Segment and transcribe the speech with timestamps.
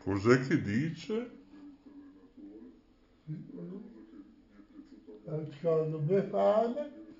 [0.00, 1.30] Cos'è che dice?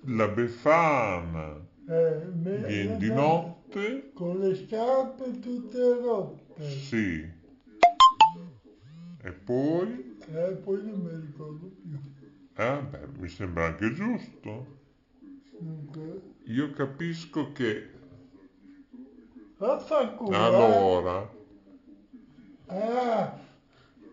[0.01, 4.11] La Befana eh, viene di notte?
[4.13, 6.69] con le scarpe tutte rotte.
[6.69, 7.38] Sì.
[9.21, 10.17] E poi?
[10.33, 11.97] E poi non mi ricordo più.
[12.55, 14.77] Eh, beh, mi sembra anche giusto.
[15.59, 17.89] Dunque, Io capisco che
[19.57, 20.31] vaffanculo.
[20.31, 20.35] eh.
[20.39, 21.37] allora,
[22.71, 23.33] Ah,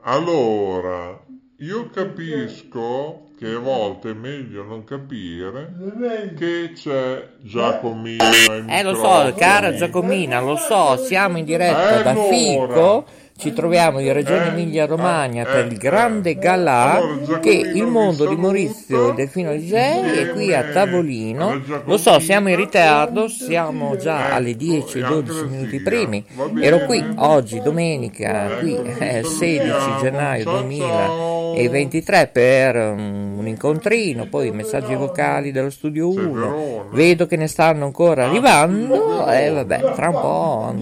[0.01, 1.21] allora,
[1.59, 8.95] io capisco che a volte è meglio non capire che c'è Giacomino ai Eh lo
[8.95, 12.29] so, cara Giacomina, lo so, siamo in diretta Eh, da allora.
[12.75, 13.07] Fico,
[13.39, 16.37] ci troviamo in Regione Eh, Emilia-Romagna eh, per il eh, grande eh.
[16.39, 17.01] galà
[17.41, 19.13] che il mondo di Maurizio.
[19.13, 21.61] Delfino DJ è qui a tavolino.
[21.85, 25.47] Lo so, siamo in ritardo, siamo già Ecco, alle 10 e e anche 12 la
[25.47, 25.91] minuti sigla.
[25.91, 26.25] primi.
[26.61, 29.99] Ero qui oggi, domenica, Ecco, qui eh, 16 salutiamo.
[30.01, 36.33] gennaio Ciao, 2023 per um, un incontrino, poi messaggi vocali dello studio 1.
[36.33, 36.89] Verona.
[36.91, 40.75] Vedo che ne stanno ancora Ah, arrivando e vabbè, tra un po'.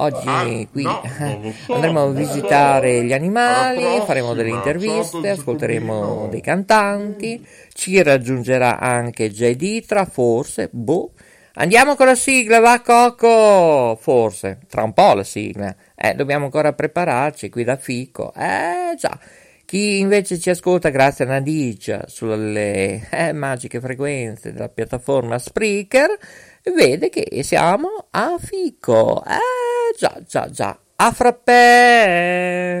[0.00, 0.86] Oggi Ah, qui
[1.74, 9.56] andremo a visitare gli animali, faremo delle interviste, ascolteremo dei cantanti, ci raggiungerà anche Jay
[9.56, 11.10] Ditra, forse, boh.
[11.54, 13.98] Andiamo con la sigla, va Coco!
[14.00, 15.74] Forse, tra un po' la sigla.
[15.96, 18.32] Eh, dobbiamo ancora prepararci qui da Fico.
[18.36, 19.18] Eh, già.
[19.64, 26.16] Chi invece ci ascolta grazie a Nadicia sulle eh, magiche frequenze della piattaforma Spreaker
[26.70, 29.24] vede che siamo a Fico.
[29.24, 30.78] Eh, già, già, già.
[30.96, 32.80] A frappè!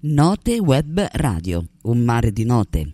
[0.00, 2.92] Note Web Radio, un mare di note.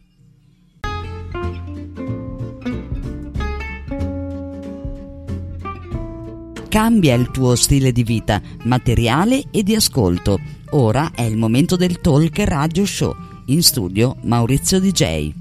[6.69, 10.41] Cambia il tuo stile di vita, materiale e di ascolto.
[10.77, 13.15] Ora è il momento del Talk Radio Show.
[13.47, 15.33] In studio Maurizio DJ.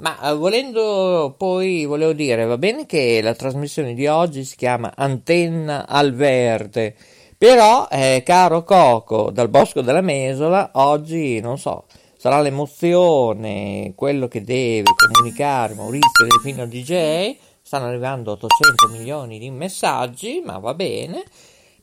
[0.00, 4.92] Ma eh, volendo poi, volevo dire, va bene che la trasmissione di oggi si chiama
[4.94, 6.94] Antenna al Verde,
[7.38, 11.86] però, eh, caro Coco, dal Bosco della Mesola, oggi, non so,
[12.18, 20.42] sarà l'emozione, quello che deve comunicare Maurizio Delfino DJ, stanno arrivando 800 milioni di messaggi,
[20.44, 21.24] ma va bene,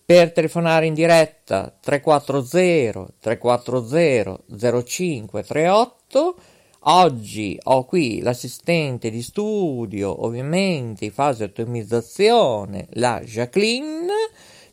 [0.05, 6.35] per telefonare in diretta 340 340 0538
[6.85, 14.11] Oggi ho qui l'assistente di studio, ovviamente in fase ottimizzazione, la Jacqueline,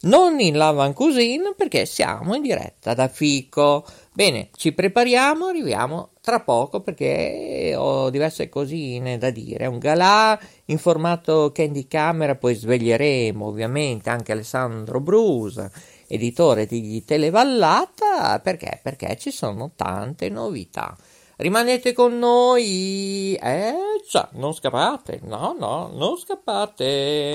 [0.00, 3.84] non in Lavan Cuisine perché siamo in diretta da Fico.
[4.12, 9.66] Bene, ci prepariamo, arriviamo tra poco perché ho diverse cosine da dire.
[9.66, 15.70] Un galà in formato candy camera, poi sveglieremo ovviamente anche Alessandro Brusa,
[16.08, 18.80] editore di Televallata, perché?
[18.82, 20.96] Perché ci sono tante novità.
[21.36, 23.74] Rimanete con noi, eh
[24.10, 27.34] già, non scappate, no, no, non scappate.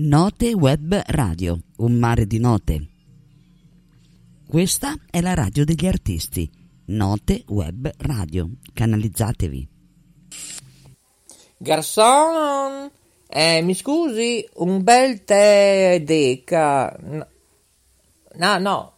[0.00, 2.86] Note Web Radio, un mare di note.
[4.48, 6.48] Questa è la radio degli artisti.
[6.84, 8.48] Note Web Radio.
[8.72, 9.68] Canalizzatevi.
[11.56, 12.88] Garçon,
[13.26, 16.96] eh, mi scusi, un bel tè Deca.
[18.34, 18.92] No, no.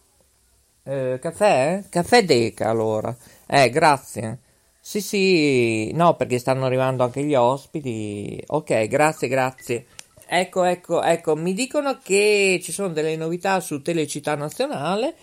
[0.82, 1.82] Eh, caffè?
[1.88, 3.16] Caffè Deca allora.
[3.46, 4.40] Eh, grazie.
[4.78, 8.42] Sì, sì, no, perché stanno arrivando anche gli ospiti.
[8.48, 9.86] Ok, grazie, grazie.
[10.32, 15.14] Ecco, ecco, ecco, mi dicono che ci sono delle novità su Telecittà Nazionale.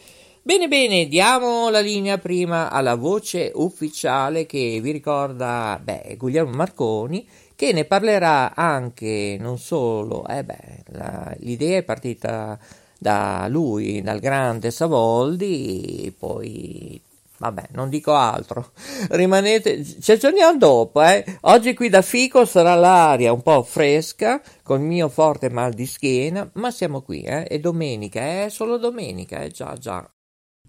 [0.42, 7.26] Bene, bene, diamo la linea prima alla voce ufficiale che vi ricorda, beh, Guglielmo Marconi,
[7.56, 12.60] che ne parlerà anche, non solo, eh beh, la- l'idea è partita
[12.98, 17.00] da lui, dal grande Savoldi, poi
[17.40, 18.72] Vabbè, non dico altro.
[19.10, 21.24] Rimanete, ci aggiorniamo dopo, eh.
[21.42, 26.50] Oggi qui da Fico sarà l'aria un po' fresca, col mio forte mal di schiena,
[26.54, 27.44] ma siamo qui, eh.
[27.44, 29.50] È domenica, è solo domenica, eh.
[29.50, 30.10] Già, già.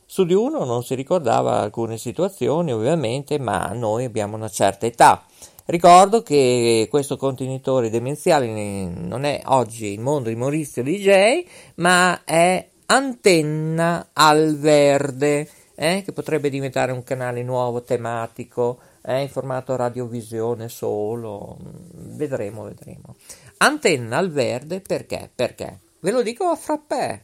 [0.07, 5.23] su di uno non si ricordava alcune situazioni ovviamente ma noi abbiamo una certa età.
[5.67, 11.43] Ricordo che questo contenitore demenziale non è oggi il mondo di Maurizio DJ,
[11.75, 19.29] ma è Antenna al Verde, eh, che potrebbe diventare un canale nuovo tematico eh, in
[19.29, 21.57] formato radiovisione solo.
[21.93, 23.15] Vedremo, vedremo.
[23.57, 25.31] Antenna al Verde perché?
[25.33, 25.79] Perché?
[25.99, 27.23] Ve lo dico a frappè.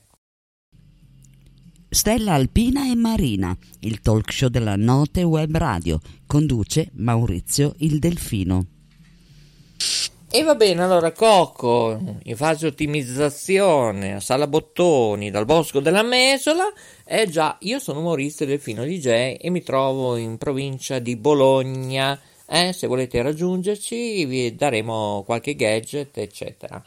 [1.94, 8.81] Stella Alpina e Marina, il talk show della Note Web Radio, conduce Maurizio il Delfino.
[10.34, 16.72] E va bene, allora Coco in fase ottimizzazione a Sala Bottoni dal Bosco della Mesola.
[17.04, 22.18] Eh già, io sono Maurizio Delfino DJ e mi trovo in provincia di Bologna.
[22.46, 26.82] Eh, se volete raggiungerci vi daremo qualche gadget, eccetera.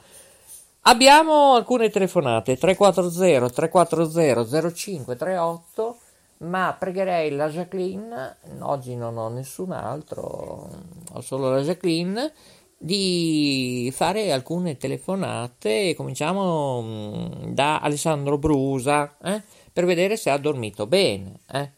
[0.86, 5.98] Abbiamo alcune telefonate 340 340 0538
[6.38, 10.68] ma pregherei la Jacqueline, oggi non ho nessun altro,
[11.12, 12.32] ho solo la Jacqueline
[12.78, 15.94] di fare alcune telefonate.
[15.94, 19.42] Cominciamo mm, da Alessandro Brusa eh,
[19.72, 21.40] per vedere se ha dormito bene.
[21.50, 21.70] Eh,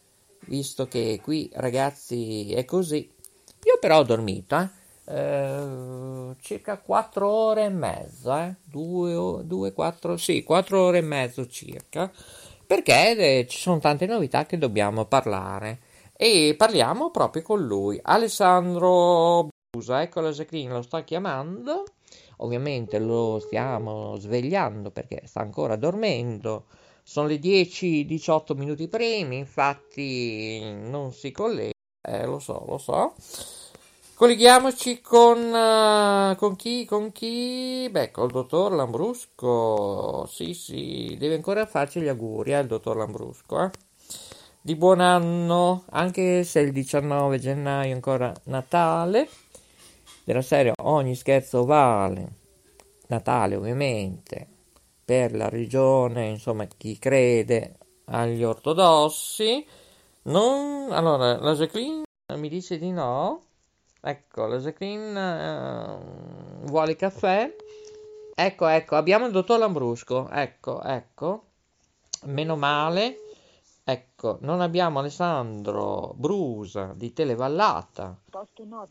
[0.47, 3.09] visto che qui ragazzi è così.
[3.63, 4.69] Io però ho dormito eh,
[5.07, 12.11] eh circa 4 ore e mezza, 2, 2, 4, sì, 4 ore e mezzo circa,
[12.65, 15.79] perché eh, ci sono tante novità che dobbiamo parlare.
[16.13, 21.83] E parliamo proprio con lui, Alessandro scusa, ecco la Jacqueline lo sta chiamando.
[22.37, 26.65] Ovviamente lo stiamo svegliando perché sta ancora dormendo.
[27.03, 31.71] Sono le 10-18 minuti primi, infatti non si collega.
[32.01, 33.13] Eh, lo so, lo so.
[34.15, 36.85] Colleghiamoci con, uh, con chi?
[36.85, 37.87] Con chi?
[37.89, 40.25] Beh, col dottor Lambrusco.
[40.27, 43.69] Sì, sì, deve ancora farci gli auguri, eh, il dottor Lambrusco, eh.
[44.61, 49.29] Di buon anno, anche se il 19 gennaio è ancora Natale
[50.27, 52.33] della serie ogni scherzo vale,
[53.07, 54.45] Natale ovviamente,
[55.05, 57.77] per la religione, insomma chi crede
[58.07, 59.65] agli ortodossi,
[60.23, 60.91] non...
[60.91, 62.03] allora la Jacqueline
[62.35, 63.41] mi dice di no,
[64.01, 67.55] ecco la Jacqueline uh, vuole caffè,
[68.35, 71.45] ecco ecco abbiamo il dottor Lambrusco, ecco ecco,
[72.25, 73.15] meno male,
[73.89, 78.19] Ecco, non abbiamo Alessandro Brusa di Televallata.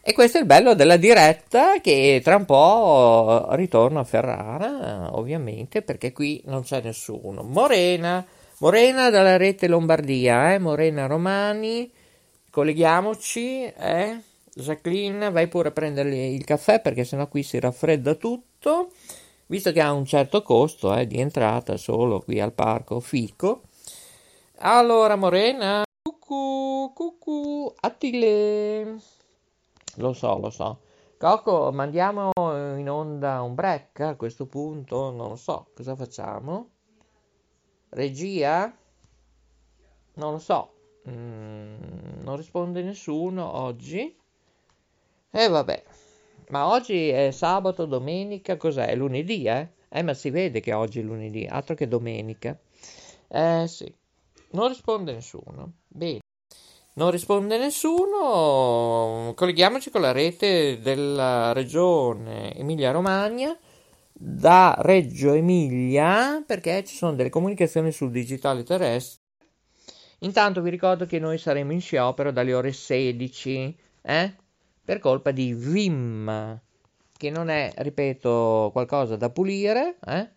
[0.00, 5.82] E questo è il bello della diretta che tra un po' ritorno a Ferrara, ovviamente,
[5.82, 7.42] perché qui non c'è nessuno.
[7.42, 8.24] Morena,
[8.58, 10.58] Morena dalla rete Lombardia, eh?
[10.58, 11.90] Morena Romani,
[12.50, 14.20] colleghiamoci, eh?
[14.58, 18.90] Jacqueline, vai pure a prendergli il caffè perché sennò qui si raffredda tutto,
[19.48, 23.64] visto che ha un certo costo eh, di entrata solo qui al parco Fico.
[24.60, 28.96] Allora, Morena, cucù, cucù, Attile.
[29.96, 30.80] Lo so, lo so.
[31.18, 32.32] Coco, mandiamo
[32.78, 35.10] in onda un break a questo punto?
[35.10, 36.70] Non lo so, cosa facciamo?
[37.90, 38.74] Regia?
[40.14, 40.72] Non lo so.
[41.10, 44.24] Mm, non risponde nessuno oggi.
[45.30, 45.82] E eh, vabbè.
[46.48, 48.86] Ma oggi è sabato, domenica, cos'è?
[48.86, 49.68] È lunedì, eh?
[49.88, 52.58] Eh, ma si vede che oggi è lunedì, altro che domenica.
[53.28, 53.92] Eh sì.
[54.50, 55.72] Non risponde nessuno.
[55.88, 56.20] Bene.
[56.94, 63.54] Non risponde nessuno, colleghiamoci con la rete della regione Emilia-Romagna
[64.14, 69.20] da Reggio Emilia perché ci sono delle comunicazioni sul digitale terrestre.
[70.20, 74.36] Intanto vi ricordo che noi saremo in sciopero dalle ore 16 eh?
[74.86, 76.60] Per colpa di Vim,
[77.18, 80.30] che non è, ripeto, qualcosa da pulire, eh?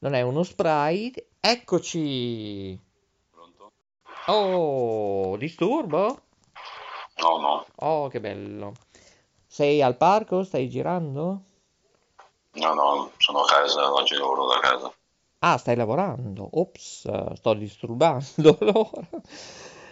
[0.00, 1.12] non è uno spray.
[1.38, 2.76] Eccoci!
[4.26, 6.20] Oh, disturbo?
[7.18, 7.66] No, no.
[7.76, 8.72] Oh, che bello.
[9.46, 10.42] Sei al parco?
[10.42, 11.42] Stai girando?
[12.54, 14.92] No, no, sono a casa, oggi lavoro da casa.
[15.38, 16.48] Ah, stai lavorando?
[16.58, 19.08] Ops, sto disturbando allora.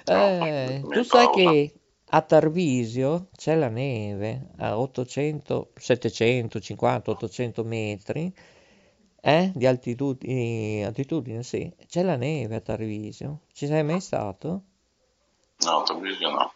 [0.05, 1.80] Eh, No, tu sai che
[2.13, 8.33] a Tarvisio c'è la neve a 800, 750, 800 metri
[9.21, 9.53] eh?
[9.55, 11.73] di altitudine, altitudine, sì.
[11.87, 13.41] C'è la neve a Tarvisio.
[13.53, 14.63] Ci sei mai stato?
[15.59, 16.53] No, Treviso no.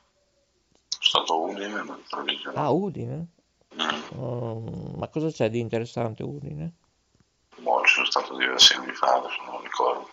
[0.88, 2.56] Sono stato a Udine, ma Treviso no.
[2.56, 3.26] Ah, Udine?
[3.74, 4.18] Mm.
[4.18, 6.72] Oh, ma cosa c'è di interessante a Udine?
[7.58, 10.08] Boh, ci sono stato diversi anni fa, adesso non ricordo.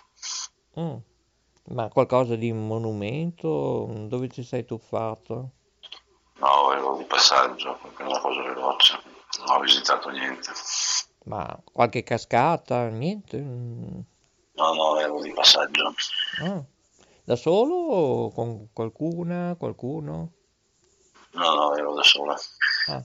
[0.80, 1.11] Mm.
[1.72, 3.88] Ma qualcosa di monumento?
[4.08, 5.52] Dove ti sei tuffato?
[6.40, 9.00] No, ero di passaggio, una cosa veloce.
[9.46, 10.50] Non ho visitato niente.
[11.26, 12.90] Ma qualche cascata?
[12.90, 13.38] Niente?
[13.40, 14.06] No,
[14.54, 15.94] no, ero di passaggio.
[16.44, 16.64] Ah.
[17.24, 20.32] Da solo o con qualcuna, qualcuno?
[21.34, 22.36] No, no, ero da sola.
[22.88, 23.04] Ah,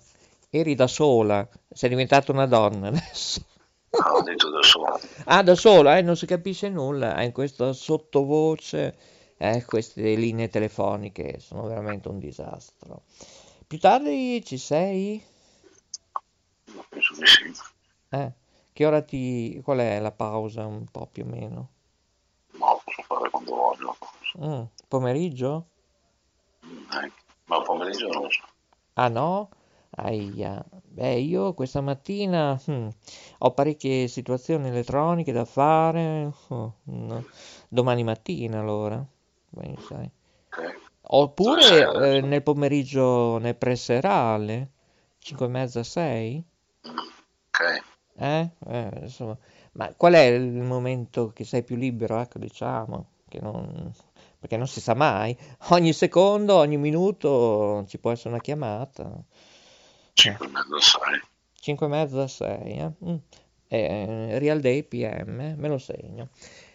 [0.51, 3.45] eri da sola, sei diventata una donna adesso.
[4.05, 5.01] No, ho detto da sola.
[5.25, 8.97] Ah, da sola, eh, non si capisce nulla, eh, in questa sottovoce,
[9.37, 13.03] eh, queste linee telefoniche sono veramente un disastro.
[13.67, 15.25] Più tardi ci sei?
[16.89, 17.53] Penso di sì.
[18.11, 18.33] Eh,
[18.73, 19.61] che ora ti...
[19.65, 21.69] qual è la pausa un po' più o meno?
[22.53, 23.97] No, posso fare quando voglio.
[24.39, 25.67] Mm, pomeriggio?
[26.63, 27.13] Eh,
[27.47, 28.45] ma pomeriggio non lo so.
[28.95, 29.49] Ah no?
[29.91, 30.65] Aia.
[30.85, 32.89] Beh, io questa mattina hmm,
[33.39, 36.31] ho parecchie situazioni elettroniche da fare.
[36.49, 37.25] Oh, no.
[37.69, 39.05] Domani mattina allora.
[39.49, 40.11] Beh, sai.
[41.09, 44.71] Oppure eh, nel pomeriggio nel preserale?
[45.19, 46.45] 5 e mezza, 6?
[46.83, 47.83] Ok.
[48.17, 48.51] Eh?
[48.69, 49.37] Eh, insomma.
[49.73, 52.19] Ma qual è il momento che sei più libero?
[52.19, 53.93] Ecco, diciamo, che non...
[54.39, 55.37] perché non si sa mai.
[55.71, 59.23] Ogni secondo, ogni minuto ci può essere una chiamata.
[60.17, 61.21] 5 e mezza, 6.
[61.61, 62.93] 5 e mezza, 6, eh?
[63.05, 63.17] Mm.
[63.69, 66.31] Eh, Real Day PM, me lo segno.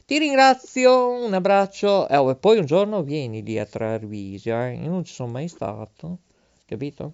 [0.05, 2.07] Ti ringrazio, un abbraccio.
[2.07, 4.75] Eh, oh, e poi un giorno vieni lì a Treviso, eh?
[4.75, 6.19] Io non ci sono mai stato,
[6.65, 7.13] capito?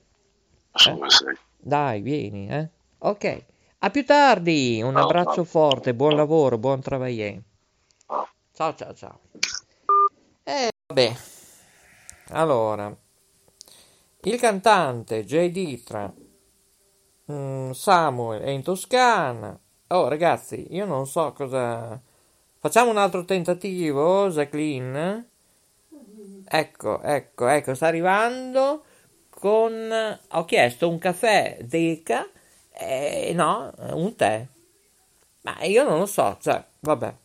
[0.74, 0.98] Eh?
[1.58, 2.70] Dai, vieni, eh?
[3.00, 3.46] Ok,
[3.80, 5.44] a più tardi, un Ciao, abbraccio ciao.
[5.46, 7.42] forte, buon lavoro, buon travagliere.
[8.06, 8.28] Ciao.
[8.52, 9.20] Ciao, ciao, ciao.
[10.44, 11.14] Eh, vabbè,
[12.30, 12.96] allora,
[14.28, 16.14] il cantante Jay Ditra,
[17.32, 19.58] mm, Samuel è in Toscana.
[19.88, 22.02] Oh, ragazzi, io non so cosa...
[22.60, 25.30] Facciamo un altro tentativo, Jacqueline?
[26.46, 28.84] Ecco, ecco, ecco, sta arrivando
[29.30, 30.20] con...
[30.32, 32.28] Ho chiesto un caffè Deca
[32.74, 34.46] e no, un tè.
[35.44, 37.16] Ma io non lo so, cioè, vabbè.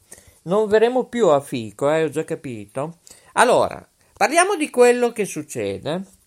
[0.43, 2.99] Non verremo più a Fico, eh, ho già capito.
[3.33, 3.85] Allora,
[4.17, 6.21] parliamo di quello che succede.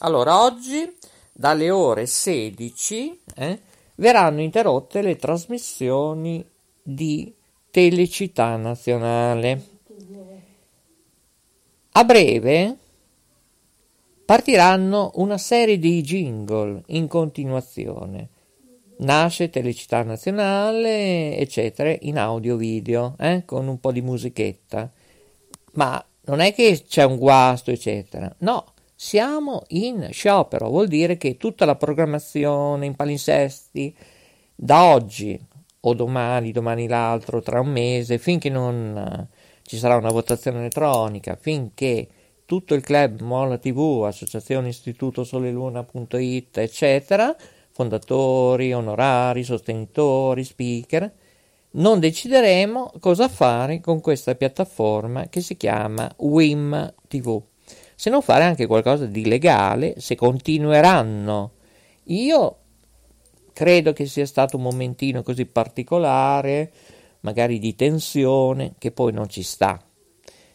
[0.00, 0.96] Allora, oggi
[1.32, 3.60] dalle ore 16 eh,
[3.96, 6.44] verranno interrotte le trasmissioni
[6.80, 7.34] di
[7.68, 9.76] Telecità Nazionale.
[11.92, 12.76] A breve
[14.24, 18.28] partiranno una serie di jingle in continuazione.
[18.98, 24.92] Nasce Telecità Nazionale, eccetera, in audio-video, eh, con un po' di musichetta.
[25.72, 28.32] Ma non è che c'è un guasto, eccetera.
[28.38, 28.64] No,
[29.00, 33.94] siamo in sciopero, vuol dire che tutta la programmazione in palinsesti
[34.56, 35.38] da oggi
[35.82, 41.36] o domani, domani l'altro, tra un mese, finché non uh, ci sarà una votazione elettronica,
[41.36, 42.08] finché
[42.44, 47.36] tutto il club Mola TV, Associazione Istituto Soleluna.it, eccetera,
[47.70, 51.12] fondatori, onorari, sostenitori, speaker,
[51.70, 57.40] non decideremo cosa fare con questa piattaforma che si chiama WIM TV
[57.98, 61.54] se non fare anche qualcosa di legale, se continueranno.
[62.04, 62.56] Io
[63.52, 66.70] credo che sia stato un momentino così particolare,
[67.22, 69.82] magari di tensione, che poi non ci sta.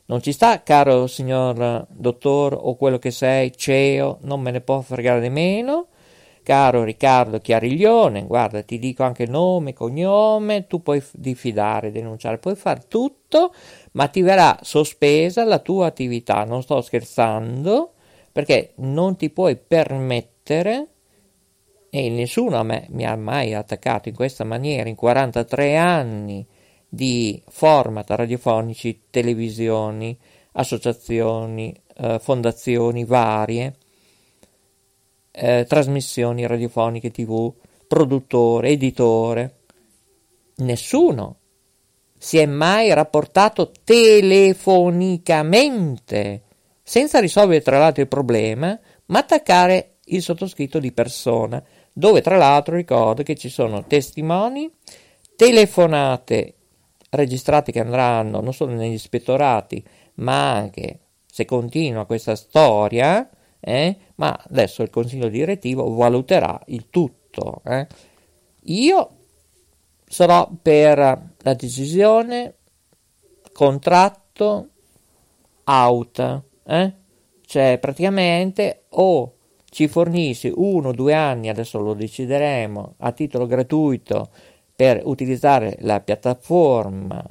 [0.05, 4.79] Non ci sta, caro signor dottor o quello che sei, CEO, non me ne può
[4.79, 5.87] fregare di meno.
[6.43, 12.83] Caro Riccardo Chiariglione, guarda, ti dico anche nome, cognome, tu puoi diffidare, denunciare, puoi fare
[12.87, 13.53] tutto,
[13.93, 16.43] ma ti verrà sospesa la tua attività.
[16.43, 17.93] Non sto scherzando,
[18.31, 20.87] perché non ti puoi permettere,
[21.89, 26.45] e nessuno a me mi ha mai attaccato in questa maniera, in 43 anni
[26.89, 30.17] di format radiofonici, televisioni,
[30.53, 33.75] associazioni, eh, fondazioni varie,
[35.35, 37.51] eh, trasmissioni radiofoniche tv,
[37.87, 39.55] produttore, editore.
[40.57, 41.37] Nessuno
[42.17, 46.43] si è mai rapportato telefonicamente,
[46.83, 52.75] senza risolvere tra l'altro il problema, ma attaccare il sottoscritto di persona, dove tra l'altro
[52.75, 54.71] ricordo che ci sono testimoni,
[55.35, 56.53] telefonate
[57.09, 59.83] registrate che andranno non solo negli ispettorati,
[60.15, 63.27] ma anche, se continua questa storia,
[63.65, 67.61] eh, ma adesso il consiglio direttivo valuterà il tutto.
[67.65, 67.87] Eh.
[68.63, 69.09] Io
[70.05, 72.55] sarò per la decisione
[73.53, 74.67] contratto
[75.63, 76.93] out, eh?
[77.45, 79.33] cioè praticamente o
[79.69, 84.29] ci fornisci uno o due anni, adesso lo decideremo, a titolo gratuito
[84.75, 87.23] per utilizzare la piattaforma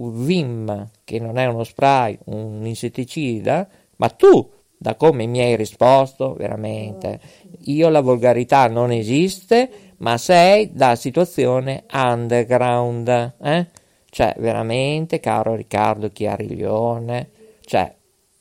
[0.00, 6.34] Vim, che non è uno spray, un insetticida, ma tu, da come mi hai risposto,
[6.34, 7.20] veramente,
[7.64, 13.66] io la volgarità non esiste, ma sei da situazione underground, eh?
[14.10, 17.30] Cioè, veramente, caro Riccardo Chiariglione,
[17.64, 17.94] cioè,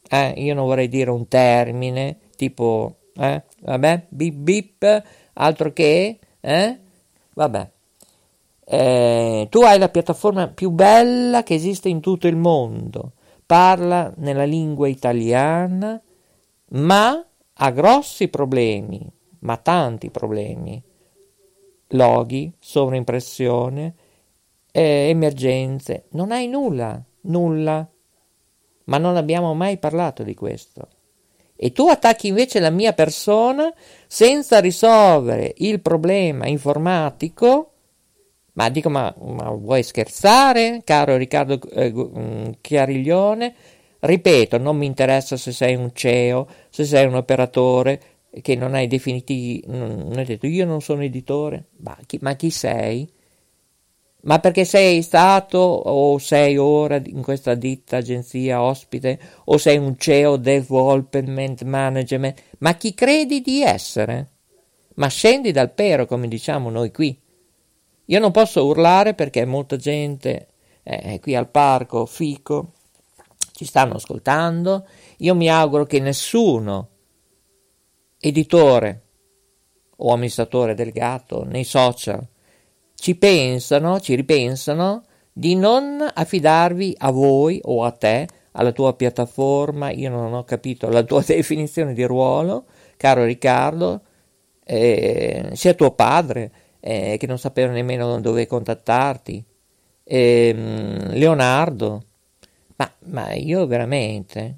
[0.10, 6.78] eh, io non vorrei dire un termine, tipo, eh, vabbè, bip bip, altro che, eh,
[7.34, 7.69] vabbè.
[8.69, 13.13] Eh, tu hai la piattaforma più bella che esiste in tutto il mondo,
[13.45, 16.02] parla nella lingua italiana,
[16.69, 20.84] ma ha grossi problemi, ma tanti problemi
[21.89, 23.95] loghi, sovraimpressione,
[24.71, 26.06] eh, emergenze.
[26.12, 27.88] Non hai nulla, nulla.
[28.86, 30.88] Ma non abbiamo mai parlato di questo.
[31.56, 33.73] E tu attacchi invece la mia persona
[34.06, 37.71] senza risolvere il problema informatico.
[38.53, 43.56] Ma dico, ma, ma vuoi scherzare, caro Riccardo eh, mm, Chiariglione?
[43.99, 48.01] Ripeto, non mi interessa se sei un CEO, se sei un operatore,
[48.41, 52.49] che non hai definiti, non hai detto io non sono editore, ma chi, ma chi
[52.51, 53.10] sei?
[54.21, 59.95] Ma perché sei stato o sei ora in questa ditta agenzia ospite o sei un
[59.97, 62.41] CEO development management?
[62.60, 64.31] Ma chi credi di essere?
[64.95, 67.17] Ma scendi dal pero come diciamo noi qui.
[68.05, 70.47] Io non posso urlare perché molta gente
[70.83, 72.73] eh, qui al parco Fico
[73.58, 74.86] ci stanno ascoltando.
[75.17, 76.89] Io mi auguro che nessuno
[78.20, 79.02] editore
[79.96, 82.24] o amministratore delegato nei social
[82.93, 89.89] ci pensano, ci ripensano di non affidarvi a voi o a te, alla tua piattaforma,
[89.89, 92.65] io non ho capito la tua definizione di ruolo,
[92.96, 94.02] caro Riccardo,
[94.63, 99.43] eh, sia tuo padre eh, che non sapeva nemmeno dove contattarti,
[100.04, 102.07] eh, Leonardo,
[102.77, 104.55] ma, ma io veramente,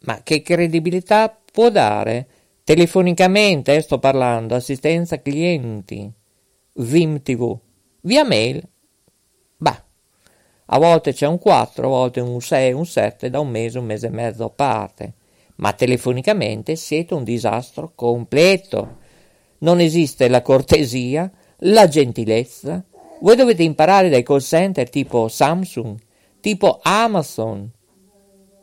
[0.00, 2.26] ma che credibilità può dare?
[2.64, 6.10] Telefonicamente eh, sto parlando, assistenza clienti,
[6.74, 7.58] Vim TV,
[8.02, 8.62] via mail,
[9.56, 9.84] bah,
[10.66, 13.86] a volte c'è un 4, a volte un 6, un 7, da un mese, un
[13.86, 15.14] mese e mezzo a parte,
[15.56, 18.98] ma telefonicamente siete un disastro completo.
[19.58, 22.84] Non esiste la cortesia, la gentilezza.
[23.20, 25.98] Voi dovete imparare dai call center tipo Samsung,
[26.48, 27.70] tipo Amazon,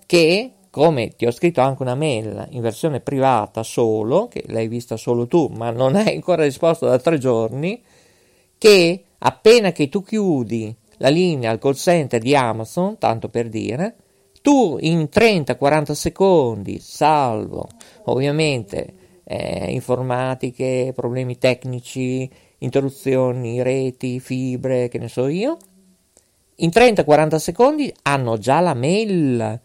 [0.08, 4.98] che, come ti ho scritto anche una mail in versione privata solo, che l'hai vista
[4.98, 7.80] solo tu, ma non hai ancora risposto da tre giorni,
[8.58, 13.96] che appena che tu chiudi la linea al call center di Amazon, tanto per dire,
[14.42, 17.68] tu in 30-40 secondi, salvo
[18.06, 25.60] ovviamente eh, informatiche, problemi tecnici, interruzioni, reti, fibre, che ne so io,
[26.58, 29.60] in 30-40 secondi hanno già la mail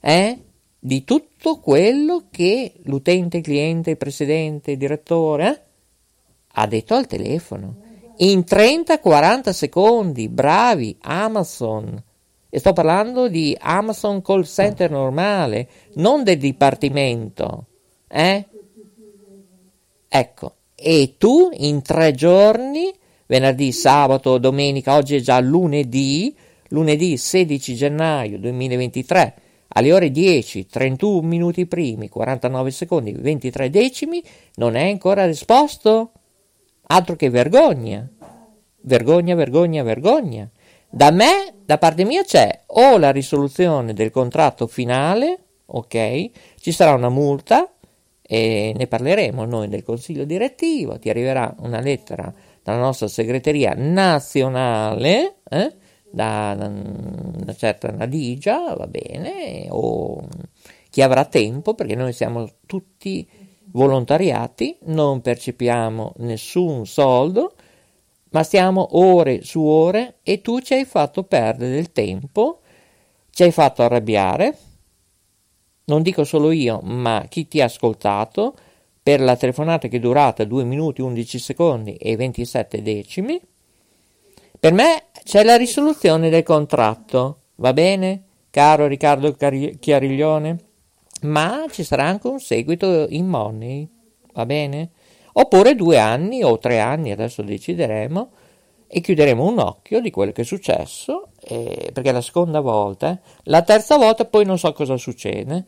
[0.00, 0.38] eh,
[0.78, 5.60] di tutto quello che l'utente, cliente, presidente, direttore eh,
[6.52, 7.82] ha detto al telefono.
[8.18, 12.02] In 30-40 secondi, bravi, Amazon.
[12.48, 17.66] E sto parlando di Amazon Call Center normale, non del dipartimento.
[18.06, 18.46] Eh?
[20.06, 22.92] Ecco, e tu in tre giorni,
[23.26, 26.34] venerdì, sabato, domenica, oggi è già lunedì,
[26.68, 29.34] lunedì 16 gennaio 2023,
[29.68, 34.22] alle ore 10, 31 minuti primi, 49 secondi, 23 decimi,
[34.56, 36.12] non è ancora risposto?
[36.86, 38.08] Altro che vergogna.
[38.82, 40.48] Vergogna, vergogna, vergogna.
[40.88, 46.30] Da me, da parte mia, c'è o la risoluzione del contratto finale, ok?
[46.60, 47.68] Ci sarà una multa
[48.22, 50.98] e ne parleremo noi del consiglio direttivo.
[50.98, 52.32] Ti arriverà una lettera
[52.64, 55.76] dalla nostra segreteria nazionale, eh?
[56.10, 60.26] da, una certa Nadigia, va bene, o
[60.90, 63.28] chi avrà tempo, perché noi siamo tutti
[63.66, 67.54] volontariati, non percepiamo nessun soldo
[68.34, 72.62] ma stiamo ore su ore e tu ci hai fatto perdere del tempo,
[73.30, 74.58] ci hai fatto arrabbiare,
[75.84, 78.56] non dico solo io, ma chi ti ha ascoltato,
[79.04, 83.40] per la telefonata che è durata 2 minuti 11 secondi e 27 decimi.
[84.58, 89.36] Per me c'è la risoluzione del contratto, va bene, caro Riccardo
[89.78, 90.58] Chiariglione?
[91.22, 93.86] Ma ci sarà anche un seguito in money,
[94.32, 94.90] va bene?
[95.36, 98.30] oppure due anni o tre anni, adesso decideremo,
[98.86, 103.12] e chiuderemo un occhio di quello che è successo, eh, perché è la seconda volta,
[103.12, 103.18] eh.
[103.44, 105.64] la terza volta poi non so cosa succede,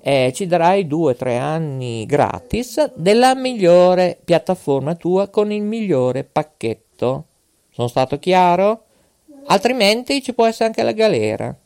[0.00, 6.24] eh, ci darai due o tre anni gratis della migliore piattaforma tua con il migliore
[6.24, 7.24] pacchetto.
[7.70, 8.84] Sono stato chiaro?
[9.46, 11.56] Altrimenti ci può essere anche la galera.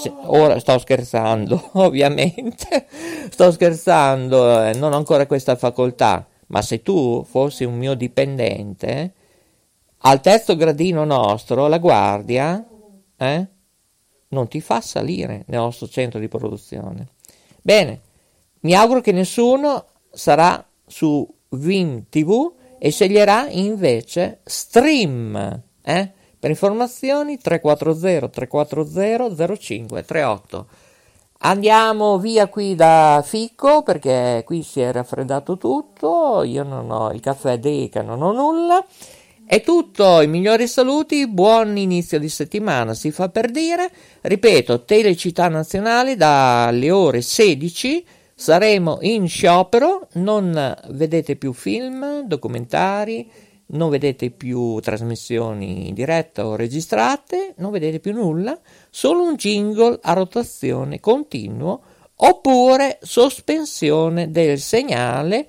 [0.00, 2.86] Sì, ora sto scherzando, ovviamente,
[3.30, 9.14] sto scherzando, eh, non ho ancora questa facoltà ma se tu fossi un mio dipendente,
[10.04, 12.64] al terzo gradino nostro, la guardia,
[13.16, 13.46] eh,
[14.28, 17.08] non ti fa salire nel nostro centro di produzione.
[17.62, 18.00] Bene,
[18.60, 25.62] mi auguro che nessuno sarà su Vim TV e sceglierà invece Stream.
[25.80, 26.12] Eh?
[26.38, 30.66] Per informazioni 340 340 0538.
[31.44, 37.20] Andiamo via qui da Fico perché qui si è raffreddato tutto, io non ho il
[37.20, 38.84] caffè Deca, non ho nulla.
[39.52, 43.90] È tutto, i migliori saluti, buon inizio di settimana, si fa per dire.
[44.22, 48.02] Ripeto, Telecittà Nazionale dalle ore 16
[48.34, 53.30] saremo in sciopero, non vedete più film, documentari,
[53.66, 59.98] non vedete più trasmissioni in diretta o registrate, non vedete più nulla, solo un jingle
[60.00, 61.82] a rotazione continuo
[62.16, 65.46] oppure sospensione del segnale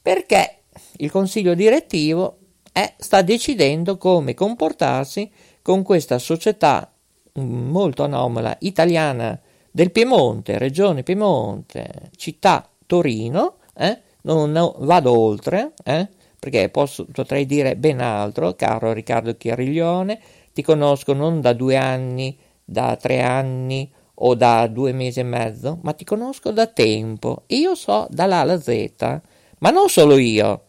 [0.00, 0.60] perché
[0.96, 2.38] il consiglio direttivo
[2.74, 5.30] è, sta decidendo come comportarsi
[5.62, 6.92] con questa società
[7.38, 14.00] mm, molto anomala italiana del Piemonte, regione Piemonte, città Torino, eh?
[14.22, 16.08] non, non vado oltre, eh?
[16.36, 20.20] perché posso, potrei dire ben altro, caro Riccardo Chiariglione,
[20.52, 25.78] ti conosco non da due anni, da tre anni o da due mesi e mezzo,
[25.82, 29.20] ma ti conosco da tempo io so dall'A alla Z,
[29.58, 30.64] ma non solo io,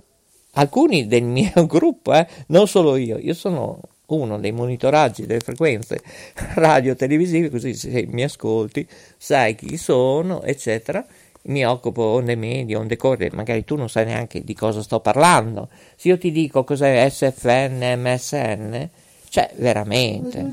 [0.56, 6.02] alcuni del mio gruppo, eh, non solo io, io sono uno dei monitoraggi delle frequenze
[6.56, 8.88] radio televisive, così se mi ascolti
[9.18, 11.06] sai chi sono, eccetera
[11.46, 15.70] mi occupo onde medie, onde corte, magari tu non sai neanche di cosa sto parlando.
[15.96, 18.90] Se io ti dico cos'è SFN, MSN,
[19.30, 20.52] cioè veramente.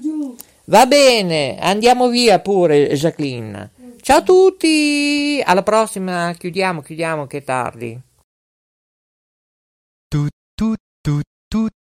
[0.65, 3.71] Va bene, andiamo via pure, Jacqueline.
[4.01, 7.99] Ciao a tutti, alla prossima, chiudiamo, chiudiamo che è tardi.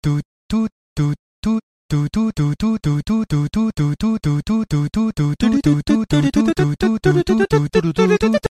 [0.02, 1.60] tout tout tout tout
[8.20, 8.48] tout